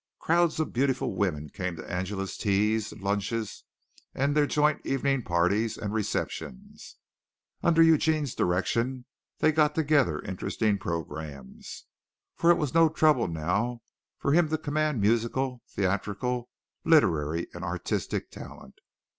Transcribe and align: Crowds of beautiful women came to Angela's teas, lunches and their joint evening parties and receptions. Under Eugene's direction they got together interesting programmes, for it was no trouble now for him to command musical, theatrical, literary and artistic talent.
Crowds 0.17 0.59
of 0.59 0.73
beautiful 0.73 1.13
women 1.15 1.47
came 1.47 1.75
to 1.75 1.87
Angela's 1.87 2.35
teas, 2.35 2.91
lunches 2.93 3.65
and 4.15 4.35
their 4.35 4.47
joint 4.47 4.81
evening 4.83 5.21
parties 5.21 5.77
and 5.77 5.93
receptions. 5.93 6.95
Under 7.61 7.83
Eugene's 7.83 8.33
direction 8.33 9.05
they 9.41 9.51
got 9.51 9.75
together 9.75 10.19
interesting 10.23 10.79
programmes, 10.79 11.85
for 12.35 12.49
it 12.49 12.57
was 12.57 12.73
no 12.73 12.89
trouble 12.89 13.27
now 13.27 13.83
for 14.17 14.33
him 14.33 14.49
to 14.49 14.57
command 14.57 14.99
musical, 14.99 15.61
theatrical, 15.69 16.49
literary 16.83 17.45
and 17.53 17.63
artistic 17.63 18.31
talent. 18.31 18.79